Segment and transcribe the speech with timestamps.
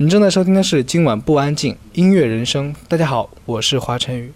[0.00, 2.72] 你正在收听的是今晚不安静音乐人生。
[2.86, 4.32] 大家好，我是华晨宇。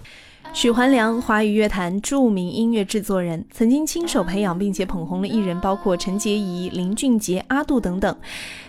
[0.52, 8.16] 许环良，华语乐坛著名音乐制作人，曾经亲手培养并且捧红了艺人，包括陈洁仪、林俊杰、阿杜等等。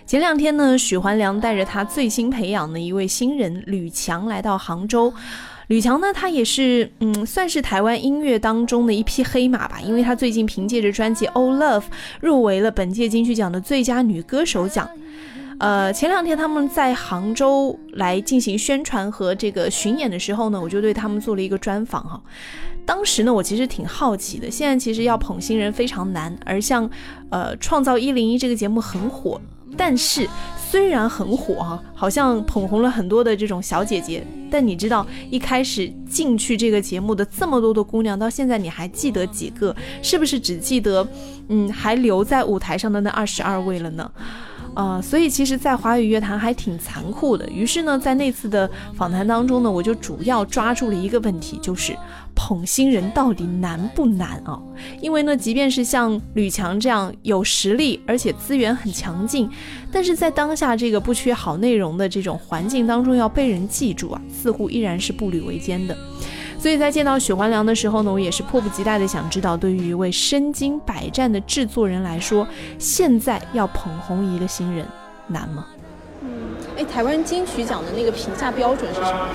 [0.05, 5.11] 前两天呢，许环良带着他最新培养的一位新人吕强来到杭州。
[5.69, 11.81] 吕强呢，他也是嗯，算是台湾音乐当中的一匹黑马吧，因为他最近凭借着专辑《Old Love》
[12.21, 14.87] 入围了本届金曲奖的最佳女歌手奖。
[15.59, 22.21] 呃，前两天他们在杭州来进行宣传和这个巡演的时候呢，我就对他们做了一个专访哈。
[22.85, 24.51] 当时呢，我其实挺好奇的。
[24.51, 26.89] 现在其实要捧新人非常难，而像
[27.29, 29.39] 呃《创造一零一》这个节目很火，
[29.77, 30.27] 但是
[30.57, 39.73] 虽然很火哈，好像捧红了很多的这种小姐姐，但你知道一开始进去这个节目的这么多的姑娘，到现在你还记得几个？
[40.01, 41.07] 是不是只记得
[41.47, 44.11] 嗯还留在舞台上的那二十二位了呢？
[44.75, 47.47] 呃，所以其实，在华语乐坛还挺残酷的。
[47.49, 51.95] 于是呢，在那次的访谈当中呢，我就主要抓住了一个问题，就是
[52.33, 54.59] 捧新人到底难不难啊？
[54.99, 59.49] 因为呢，即便是像吕强这样有实力，而且资源很强劲，
[59.91, 65.95] 但是在当下这个不缺好内容的这种环境当中，要被人记住啊，似乎依然是步履维艰的。
[66.63, 72.47] 所以在见到许环良的时候呢，我也是迫不及待的想知道，对于一位身经百战的制作人来说，
[72.79, 74.85] 现在要捧红一个新人
[75.27, 75.65] 难吗？
[76.21, 76.29] 嗯，
[76.77, 79.27] 哎，台湾金曲奖的那个评价标准是什么？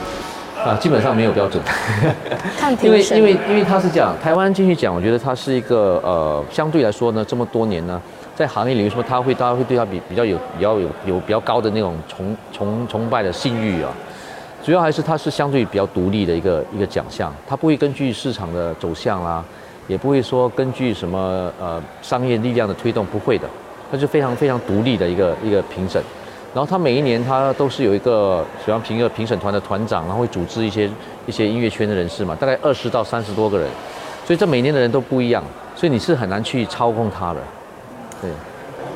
[0.65, 1.62] 啊，基本上没有标准。
[2.57, 8.01] 看因为因为因为他是这样，台湾金曲奖，我觉得它是一个呃，相对来说呢，这么多年呢，
[8.35, 13.91] 在行业里说，他会大家会对他比比较有比较有有比较高的那种崇崇崇拜的信誉啊。
[14.69, 19.42] 主要还是它是相对比较独立的一个一个奖项，它不会根据市场的走向啦，
[19.86, 23.48] 也不会说根据什么呃商业力量的推动，不会的，
[23.91, 26.02] 它是非常非常独立的一个一个评审。
[26.52, 30.91] 然后它每一年它都是有一个喜欢评一个评审团的团长，然后会组织一些
[31.27, 33.66] 一些音乐圈的人士嘛，大概二十到三十多个人，
[34.27, 35.42] 所以这每年的人都不一样，
[35.74, 37.40] 所以你是很难去操控它的，
[38.20, 38.30] 对。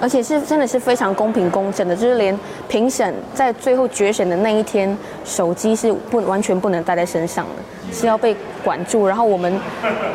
[0.03, 2.37] 而且是真的是非常公平公正的，就是连
[2.67, 9.07] 评审在最后决选的那一天，手机是不完全不能带在身上的，是要被管住。
[9.07, 9.61] 然后我们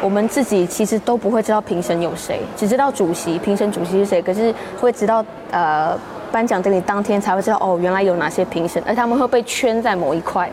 [0.01, 5.97] 我们自己其实都不会知道评审有谁，只知道主席评审主席是谁，可是会知道呃
[6.33, 10.51] 颁奖典礼当天才会知道哦，原来有哪些评审，而他们会被圈在某一块，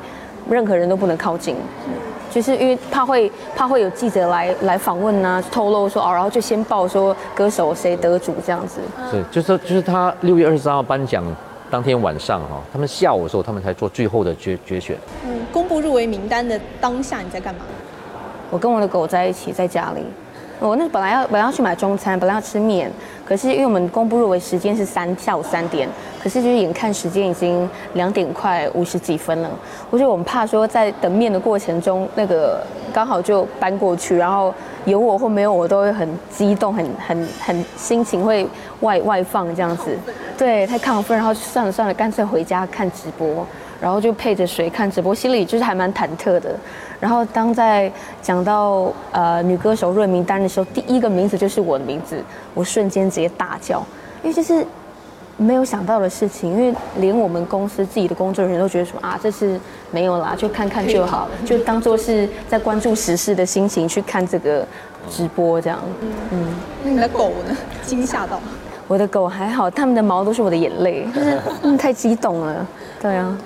[0.48, 1.56] 任何人都不能靠近。
[2.34, 8.80] 就是因为怕会怕会有记者来来访问呐，透露说哦，然后就先报说歌手谁得主这样子。
[9.08, 11.24] 是，就是就是他六月二十三号颁奖
[11.70, 14.96] 当天晚上哈，他们下午的时候他们才做最后的决决选。
[15.24, 17.60] 嗯，公布入围名单的当下你在干嘛？
[18.50, 20.02] 我跟我的狗在一起，在家里。
[20.60, 22.90] 我那本来要本来要去买中餐，本来要吃面，
[23.24, 25.88] 可是因为我们公布入围时间是三下午三点，
[26.22, 29.50] 可是就是眼看时间已经两点快五十几分了，
[29.90, 32.62] 我觉得我们怕说在等面的过程中，那个
[32.92, 34.54] 刚好就搬过去，然后
[34.84, 38.46] 有我或没有我都会很激动，很很很心情会
[38.80, 39.98] 外外放这样子，
[40.38, 43.46] 对，太亢奋，然后算了算了，干脆回家看直播。
[43.80, 46.56] 然后就配着水看直播，心里就是还蛮忐忑的。
[47.00, 47.90] 然后当在
[48.22, 52.22] 讲到呃女歌手入名单的时候，第一个名字就是我的名字，
[52.54, 53.84] 我瞬间直接大叫，
[54.22, 54.64] 因为就是
[55.36, 59.60] 没有想到的事情，因为连我们公司自己的工作人员都觉得说啊，这是
[59.90, 64.66] 没有啦，就看看就好，就当做是在关注时事的心情去看这个
[65.10, 65.78] 直播这样。
[66.30, 66.46] 嗯，
[66.84, 67.54] 那你的狗呢？
[67.84, 68.40] 惊吓到？
[68.86, 72.66] 我的狗还好，它们的毛都是我的眼泪，就是太激动了。
[73.00, 73.36] 对啊。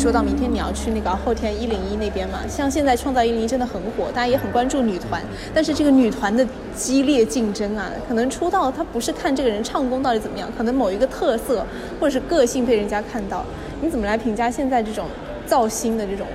[0.00, 11.66] 说到明天你要去那个后天一零一那边嘛，像现在创造一零一真的很火，大家也很关注女团，但是这个女团的激烈竞争啊，可能出道他不是看这个人唱功到底怎么样，可能某一个特色
[12.00, 13.44] 或者是个性被人家看到，
[13.82, 15.04] 你怎么来评价现在这种
[15.44, 16.26] 造星的这种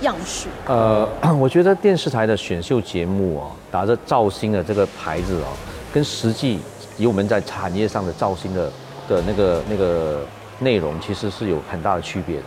[0.00, 0.48] 样式？
[0.66, 1.06] 呃，
[1.38, 5.52] 我觉得电视台的选秀节目哦，打着造星的这个牌子哦，
[5.92, 6.58] 跟实际
[6.96, 8.72] 以我们在产业上的造星的
[9.06, 10.24] 的那个那个
[10.58, 12.44] 内容，其实是有很大的区别的。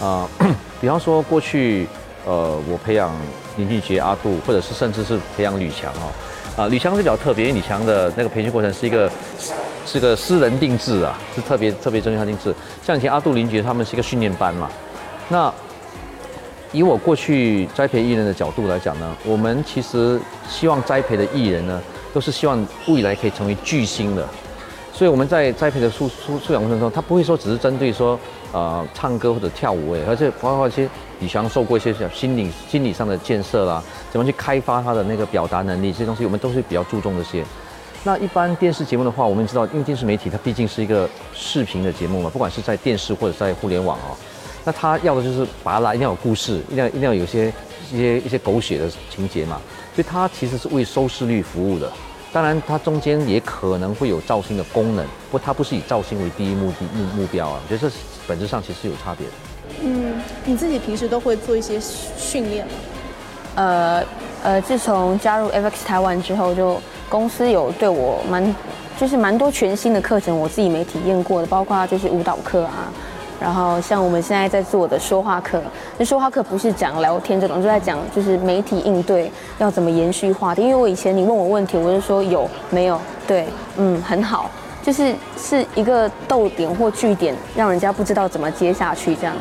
[0.00, 0.28] 啊、
[0.80, 1.86] 比方说过去，
[2.24, 3.10] 呃，我培养
[3.56, 9.10] 林俊杰、阿杜，或者是甚至是培养吕强哦，啊、吕强是比较特别，因为吕强的那个培训过程是一个
[9.84, 12.54] 是个私人定制啊，是特别特别针对他定制。
[12.84, 14.70] 像以前阿杜、林杰他们是一个训练班嘛，
[15.28, 15.52] 那
[16.70, 24.24] 以我过去栽培艺人的角度来讲呢，我们其实希望栽培的艺人呢，都是希望未来可以成为巨星的。
[24.92, 28.18] 所以我们在栽培的素素素养过程中，他不会说只是针对说
[28.52, 30.88] 呃唱歌或者跳舞诶，而且包括一些
[31.20, 37.44] 李翔受过一些心理心理上的建设啦，怎么去开发他的那个表达能力，这些东西我们都是比较注重这些。
[38.04, 44.16] 那一般电视节目的话，我们知道，因为电视媒体它毕竟是一个视频的节目嘛，不管是在电视或者在互联网哦，
[44.64, 47.52] 那他要的就是把它拉，一定要有故事，一定要一定要有一些
[47.92, 49.60] 一些一些狗血的情节嘛，
[49.94, 51.90] 所以它其实是为收视率服务的。
[52.32, 57.60] 当然，它中间也可能会有造星的功能，不过它不是以造星为第一目的目目标啊。
[57.64, 57.96] 我觉得是
[58.28, 59.32] 本质上其实是有差别的。
[59.82, 62.72] 嗯，你自己平时都会做一些训练吗？
[63.56, 64.04] 呃
[64.44, 68.54] 呃，自从加入 FX 台湾之后，就公司有对我蛮
[69.00, 72.92] 就是蛮多全新的课程，我自己没体验过的，包括就是舞蹈课啊，
[73.40, 75.60] 然后像我们现在在做的说话课，
[75.96, 80.62] 那说话课不是讲聊天这种，就在讲就是媒体应对要怎么延续话题。
[80.62, 84.50] 因为我以前你问我问题，我就说有没有对，嗯，很好，
[84.82, 89.34] 就是是一个逗点或句点，让人家不知道怎么接下去这样。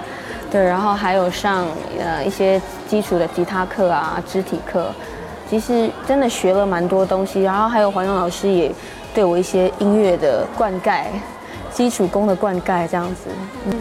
[0.51, 1.67] 对，然后还有上
[1.99, 4.91] 呃一些基础的吉他课啊、肢体课，
[5.49, 7.41] 其实真的学了蛮多东西。
[7.41, 8.71] 然后还有黄勇老师也
[9.13, 11.03] 对我一些音乐的灌溉、
[11.71, 13.29] 基础功的灌溉这样子。
[13.65, 13.73] 嗯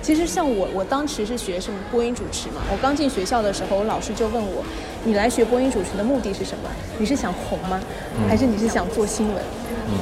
[0.00, 2.62] 其实像我，我当时是学什么播音主持嘛。
[2.72, 4.64] 我刚进学校的时候，我老师就问我
[5.04, 6.70] ：“你来学播音主持的目的是什么？
[6.96, 7.78] 你是想红吗？
[8.26, 9.36] 还是你是想做新闻？”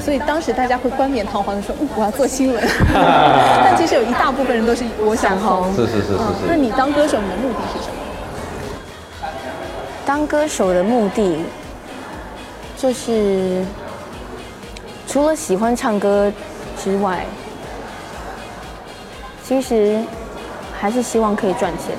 [0.05, 2.63] 所以当时大家会冠冕堂皇的说：“嗯，我要做新闻。
[2.93, 5.75] ”但其实有一大部分人都是我想红。
[5.75, 6.55] 是是是是嗯那。
[6.57, 7.95] 你当歌手，你的目的是什么？
[10.05, 11.45] 当歌手的目的，
[12.77, 13.65] 就是
[15.09, 16.33] 除了喜欢唱歌
[16.83, 17.25] 之外，
[19.45, 20.01] 其实
[20.79, 21.97] 还是希望可以赚钱。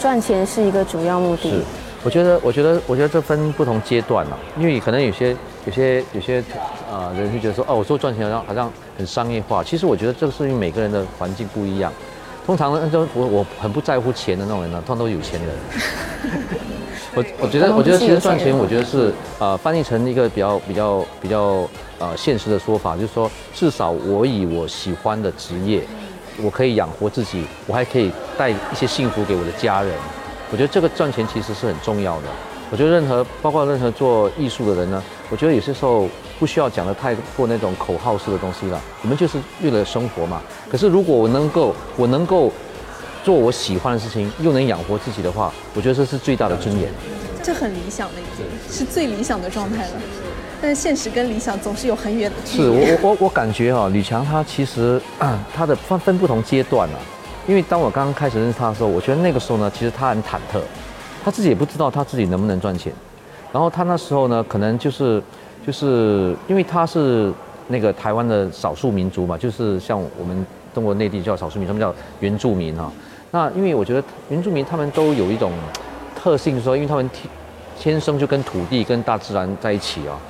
[0.00, 1.64] 赚钱是一个主要目的是。，
[2.04, 5.36] 我觉得，我觉得，我觉得这分不同阶段了，因为可能有些、
[5.66, 6.42] 有些、有些
[6.90, 9.64] 呃人会觉得说，哦，我说赚钱好像好像很商业化。
[9.64, 11.92] 其实我觉得这个是因为每个人的环境不一样。
[12.46, 15.50] 通常呢，就我我很不在乎钱的那种人呢，通常都是有钱人。
[17.14, 25.82] 我我觉得，我觉得其实赚钱，我觉得是呃翻译成一个比较比较比较呃现实的说法，就是说至少我以我喜欢的职业，
[26.40, 29.92] 我可以养活自己，我还可以带一些幸福给我的家人。
[30.50, 32.28] 我觉得这个赚钱其实是很重要的。
[32.70, 36.06] 我觉得任何包括任何做艺术的人呢，我觉得有些时候
[36.38, 38.80] 不需要讲的太过那种口号式的东西了。
[39.02, 40.42] 我们就是为了生活嘛。
[40.70, 42.52] 可是如果我能够我能够
[43.24, 46.90] 做我喜欢的事情，又能养活自己的话，我觉得这是最大的尊严。
[47.42, 49.92] 这很理想的，已经是最理想的状态了。
[50.60, 52.64] 但是现实跟理想总是有很远的距离。
[52.64, 55.00] 是我我我我感觉哈，吕强他其实
[55.54, 56.98] 他的分分不同阶段啊。
[57.48, 60.60] 因为当我刚刚开始认识他的时候，我觉得那个时候呢，其实他很忐忑，
[61.24, 62.92] 他自己也不知道他自己能不能赚钱。
[63.50, 65.22] 然后他那时候呢，可能就是
[65.66, 67.32] 就是因为他是
[67.68, 72.92] 那个台湾的少数民族嘛，就是像我们中国内地叫少数民族，他们叫原住民哈。
[73.30, 75.50] 那因为我觉得原住民他们都有一种
[76.14, 77.30] 特性，说因为他们天
[77.78, 80.20] 天生就跟土地跟大自然在一起啊，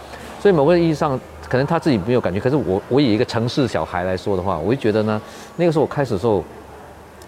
[0.41, 2.39] 所以某个意义上可能他自己没有感觉。
[2.39, 5.21] 可是我我以一个城市小孩来说的话，我就觉得呢，
[5.57, 6.45] 那个时候我开始的时候。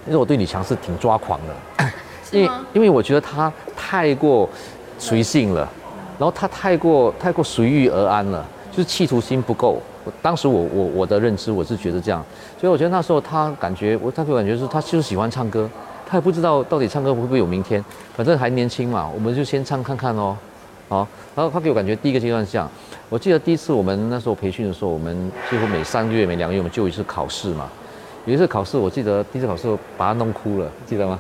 [0.07, 1.85] 因为我对李强是挺抓狂的，
[2.33, 4.49] 因为因为我觉得他太过
[4.99, 5.69] 随性了，
[6.19, 9.81] 然后他太过太过随遇而安了，就是企图心不够。
[10.05, 12.25] 我当时我我我的认知我是觉得这样，
[12.59, 15.69] 所以我觉得那时候他感觉我他给我感觉是他就是喜欢唱歌，
[16.07, 17.85] 他也不知道到底唱歌会不会有明天，
[18.17, 20.35] 反正还年轻嘛，我们就先唱看看哦，
[20.89, 21.07] 好。
[21.37, 22.69] 然后他给我感觉第一个阶段是这样，
[23.11, 27.69] 我记得第一次我们那时候培训的时候，我们几乎每三个月每两个月我们就一次考试嘛。
[28.27, 31.19] 有一次考试，我记得第一次考试把他弄哭了，记得吗？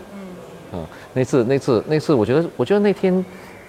[0.72, 3.24] 嗯，那次那次那次，我觉得我觉得那天，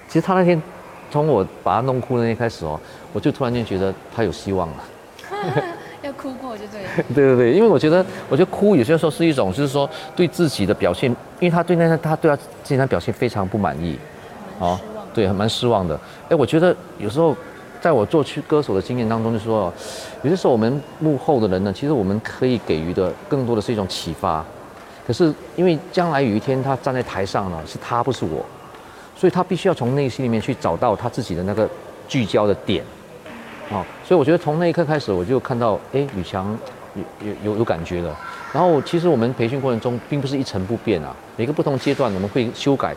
[0.08, 0.62] 其实他那天
[1.10, 2.80] 从我把他弄哭的那开始哦，
[3.14, 4.76] 我就突然间觉得他有希望了。
[6.04, 6.90] 要哭过就对了。
[7.16, 11.10] 对对对，因为我觉得我觉得哭有些时候是一种，就是说对自己的表现，
[11.40, 13.98] 因为他对那他对他自己的表现非常不满意，
[14.60, 14.80] 哦，
[15.14, 16.00] 对，蛮失望的。
[16.30, 17.36] 哎，我觉得有时候。
[17.82, 19.74] 在我做去歌手的经验当中，就说，
[20.22, 24.46] 有些时候我们幕后的人呢，其实我们可以给予的更多的是一种启发。
[25.08, 28.46] 可是因为将来有一天他站在台上呢，是他不是我，
[29.18, 31.68] 所以他必须要从内心里面去找到他自己的那个
[32.08, 32.84] 聚焦的点。
[33.72, 36.56] 啊，所以我觉得从那一刻开始，我就看到，哎，吕强
[36.94, 38.16] 有有有有感觉了。
[38.54, 42.94] 然后其实我们培训过程中并不是一成不变啊，每个不同阶段我们会修改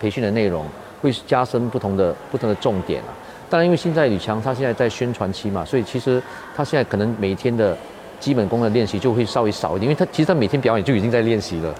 [0.00, 0.66] 培训的内容，
[1.00, 3.14] 会加深不同的不同的重点啊。
[3.50, 6.22] 当然，因为现在李强他现在在宣传期嘛，所以其实
[6.54, 7.76] 他现在可能每天的
[8.20, 11.74] 基本功的练习就会稍微少一点，因为他其实他每天表演就已经在练习了。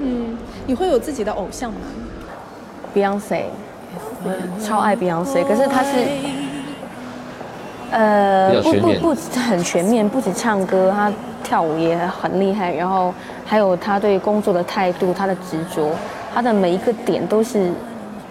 [0.00, 1.78] 嗯，你会有自己的偶像吗
[2.94, 3.44] ？Beyonce，
[4.62, 6.06] 超爱 Beyonce，可是他是
[7.90, 11.10] 呃不不不很全面，不止唱歌，他
[11.42, 13.14] 跳舞也很厉害，然后
[13.46, 15.90] 还有他对工作的态度，他的执着，
[16.34, 17.72] 他的每一个点都是。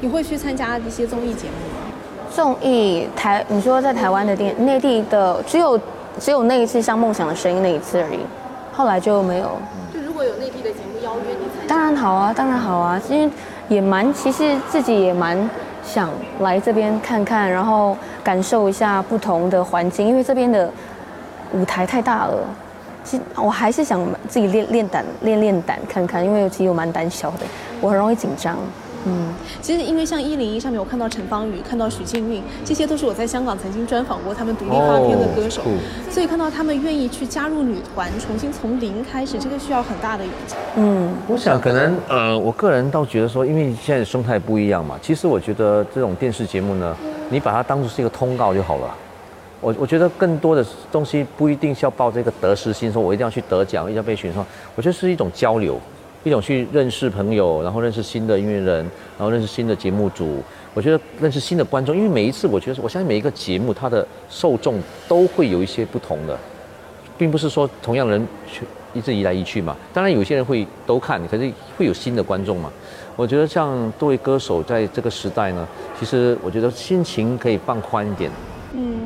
[0.00, 1.92] 你会去参加一些综艺节目吗？
[2.34, 5.78] 综艺台，你说在台湾的电内地的，只有
[6.18, 8.18] 只有那一次像《梦想的声音》那一次而已，
[8.72, 9.50] 后来就没有。
[9.94, 13.30] 就如果有内地的节目邀约你参加，当然好啊，当然好啊，因为
[13.68, 15.48] 也蛮，其实自己也蛮
[15.84, 20.68] 想来这边看看，然后感受一下不同的环境，因为这边的
[21.52, 22.38] 舞台太大了。
[23.04, 27.46] 其实我还是想自己练练胆，练练胆看看，因为其实我蛮胆小的，
[27.80, 28.56] 我很容易紧张。
[29.04, 35.74] 嗯，其实因为像一零一上面，我看到陈芳宇，看到许静韵，这些都是我在香港曾经专访过他们独立发片的歌手，哦
[36.08, 40.54] 所以看到他们愿意去加入女团，重新从零开始，这个需要很大的勇气。
[40.76, 46.96] 嗯，我想可能呃，我个人倒觉得说，因为现在的生态不一样嘛，其实我觉得这种电视节目呢，
[47.28, 48.94] 你把它当做是一个通告就好了。
[49.62, 54.44] 我我觉得更多的东西不一定是要抱这个得失心，说我一定要去得奖，一定要被选上。
[54.74, 55.80] 我觉得是一种交流，
[56.24, 58.78] 一种去认识朋友，然后认识新的音乐人，
[59.16, 60.42] 然后认识新的节目组。
[60.74, 66.36] 我觉得认识新的观众，因为每一次我觉得我相信每一个节目它的受众都会有一些不同的，
[67.16, 69.76] 并不是说同样的人去一直移来移去嘛。
[69.94, 72.68] 当然有些人会都看，可是会有新的观众嘛。
[73.14, 75.68] 我觉得像作为歌手在这个时代呢，
[76.00, 78.30] 其实我觉得心情可以放宽一点。
[78.74, 79.01] 嗯，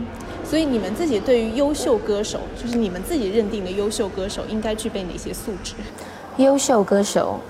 [0.48, 5.74] 所以你们自己对于优秀歌手，就是你们自己认定的优秀歌手，应该具备哪些素质？
[6.36, 7.40] 优秀歌手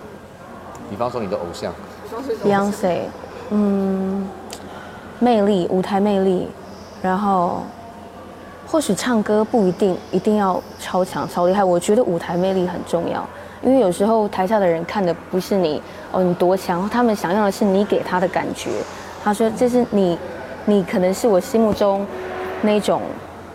[0.88, 1.75] 比方说你的偶像
[2.45, 3.00] ，Beyonce，
[3.50, 4.26] 嗯，
[5.19, 6.49] 魅力，舞台魅力，
[7.03, 7.62] 然后
[8.67, 13.29] 或许唱歌不一定一定要超强超厉害，我觉得舞台魅力很重要，
[13.62, 18.71] 因为有时候台下的人看的不是你哦你多强，他们想要的是你给他的感觉。
[19.23, 20.17] 他说这是你，
[20.65, 22.07] 你可能是我心目中
[22.63, 23.03] 那种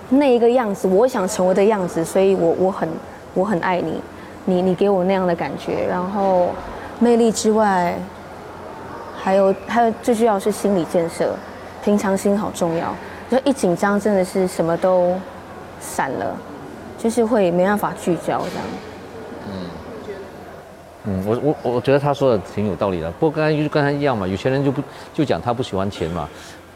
[0.10, 2.90] 那一个样子，我想成为的样子，所以我我很
[3.34, 4.02] 我很爱你，
[4.46, 6.50] 你你给我那样的感觉，然后
[7.00, 7.96] 魅力之外。
[9.24, 11.36] 还有还有最重要是心理建设，
[11.84, 12.92] 平常心好重要。
[13.30, 15.14] 就一紧张真的是什么都
[15.80, 16.36] 散了，
[16.98, 18.66] 就是会没办法聚焦这样。
[21.06, 23.12] 嗯，我我我觉得他说的挺有道理的。
[23.12, 24.82] 不过刚才就跟他一样嘛，有钱人就不
[25.14, 26.28] 就讲他不喜欢钱嘛，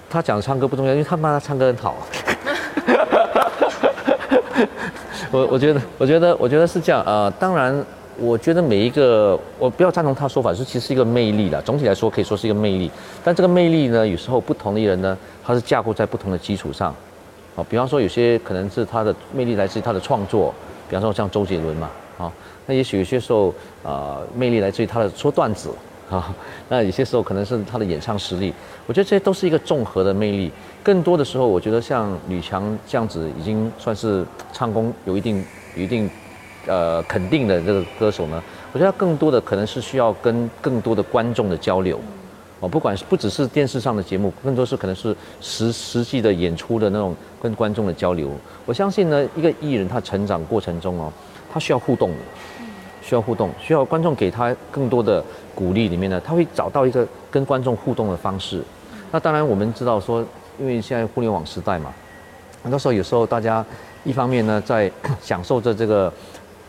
[0.07, 1.95] 他讲唱歌不重要，因为他妈他唱歌很好。
[5.35, 7.85] 我我觉得我觉得我觉得是这样呃，当然
[8.17, 12.89] 我觉得每一个我不要赞同他说法，是其实是一个魅力的，总体来说可以说是一个魅力。
[13.21, 16.95] 但这个魅力呢，有时候不同的人呢，他是架构在不同的基础上。
[17.57, 20.53] 啊，比方说有些可能是他的魅力来自于他的创作，
[20.89, 22.31] 比方说像周杰伦嘛，啊，
[22.65, 25.69] 那也许有些时候啊、魅力来自于他的说段子，
[26.11, 26.33] 啊，
[26.69, 28.53] 那有些时候可能是他的演唱实力。
[28.85, 30.51] 我觉得这些都是一个综合的魅力。
[30.83, 35.43] 更多的时候，我觉得像吕强这样子，已经算是唱功有一定
[35.75, 36.07] 有一定
[36.67, 38.41] 呃肯定的这个歌手呢，
[38.71, 41.99] 我觉得他更多的可能是需要跟更多的观众的交流。
[42.59, 48.31] 哦，不管是不只是电视上的节目，更多是可能是实实际的演出的那种跟观众的交流。
[48.65, 51.11] 我相信呢，一个艺人他成长过程中哦，
[51.51, 52.17] 他需要互动的，
[53.05, 55.87] 需要互动，需要观众给他更多的鼓励。
[55.87, 58.63] 里面呢，他会找到一个跟观众互动的方式。
[59.11, 60.25] 那当然，我们知道说，
[60.57, 61.93] 因为现在互联网时代嘛，
[62.63, 63.63] 很多时候有时候大家
[64.03, 64.91] 一方面呢在
[65.21, 66.11] 享受着这个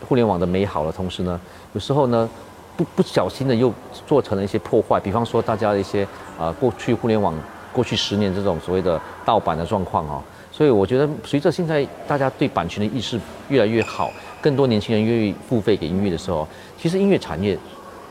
[0.07, 1.41] 互联网的美好的同时呢，
[1.73, 2.29] 有时候呢
[2.77, 3.73] 不不小心的又
[4.05, 7.33] 做成了一些破坏，比方说大家的一些啊、过去互联网
[7.73, 10.21] 过去十年这种所谓的盗版的状况哦，
[10.51, 13.19] 所以我觉得随着现在大家对版权的意识
[13.49, 16.47] 越来越好，更多年轻人愿意付费给音乐的时候，
[16.79, 17.57] 其实音乐产业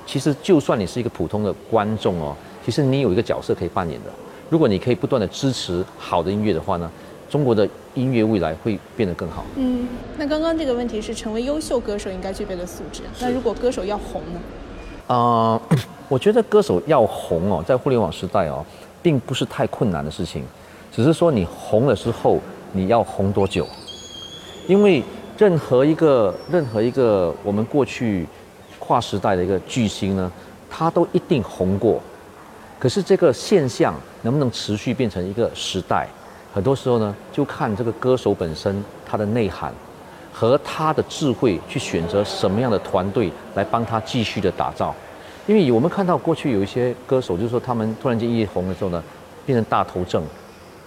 [0.06, 4.10] 其实就算你是一个普通的观众哦，其实你有一个角色可以扮演的。
[4.48, 6.90] 如果你可以不断的支持好的音乐的话呢，
[7.28, 9.44] 中国的音乐未来会变得更好。
[9.56, 13.02] 嗯，那刚刚这个问题是成为优秀歌手应该具备的素质。
[13.20, 14.40] 那如果歌手要红呢？
[15.08, 15.60] 呃，
[16.08, 18.64] 我觉得歌手要红哦，在互联网时代哦，
[19.02, 20.44] 并不是太困难的事情，
[20.92, 22.38] 只是说你红了之后，
[22.72, 23.66] 你要红多久？
[24.68, 25.02] 因为
[25.38, 28.26] 任何一个任何一个我们过去
[28.78, 30.30] 跨时代的一个巨星呢，
[30.70, 32.00] 他都一定红过。
[32.78, 36.06] 可是这个现象能不能持续变成一个时代，
[36.52, 39.72] 很多时候呢，就看这个歌手本身他的内涵
[40.32, 44.94] 和他的智慧去选择什么样的团队来帮他继续的打造。
[45.46, 49.02] 因为我们看到过去有一些歌手，就是说他们突然间一红的时候呢，
[49.44, 50.22] 变成大头症，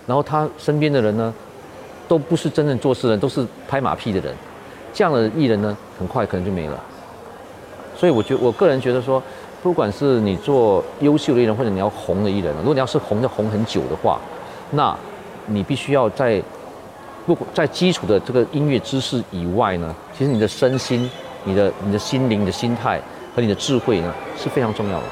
[0.06, 1.34] 然后他身边的人呢，
[2.10, 4.36] 都不是真正做事的人，都是拍马屁的人，
[4.92, 6.78] 这样的艺人呢，很快可能就没了。
[7.96, 9.22] 所以我觉我个人觉得说，
[9.62, 14.20] 不管是你做优秀的艺人，或者你要红的艺人，如果你要是红的红很久的话，
[14.72, 14.98] 那
[15.46, 16.42] 你必须要在
[17.26, 21.10] 不在基础的这个音乐知识以外呢，其实你的身心、
[21.44, 23.00] 你的你的心灵、你的心态
[23.36, 25.06] 和你的智慧呢是非常重要的。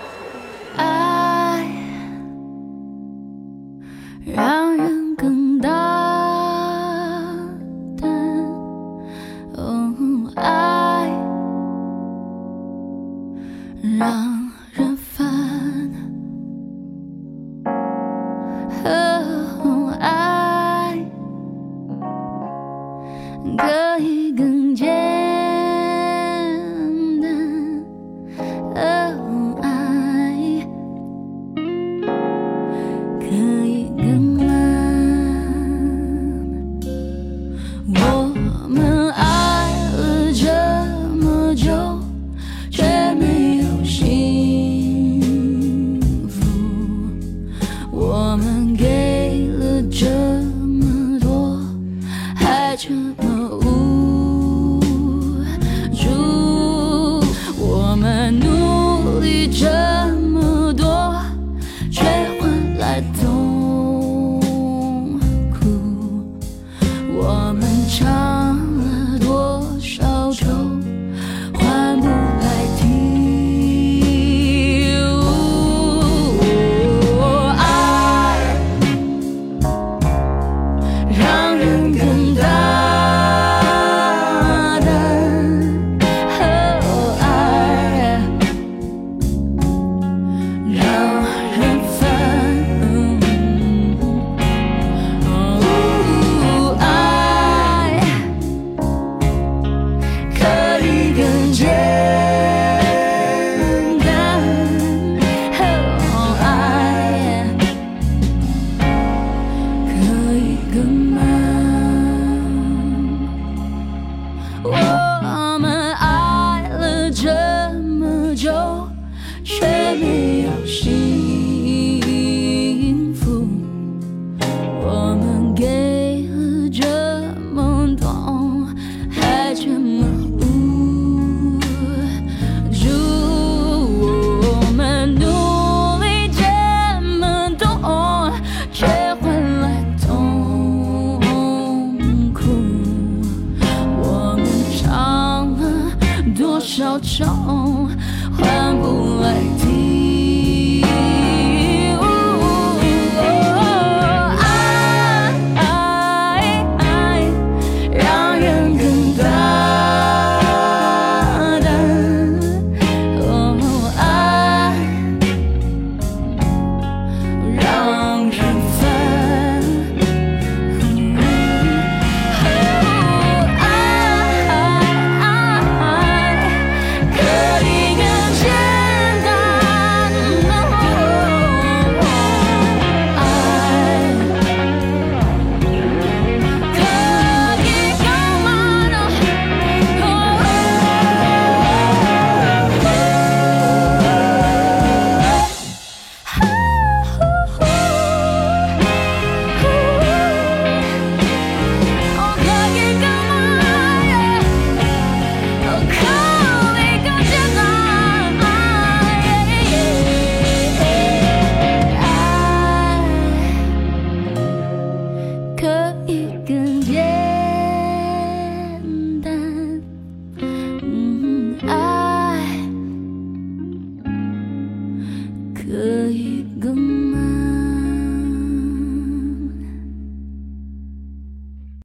[146.77, 147.89] 小中
[148.37, 149.76] 换不来。